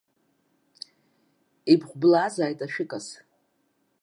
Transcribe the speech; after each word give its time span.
Ибҟәыблазааит 1.71 2.59
ашәыкас! 2.65 3.07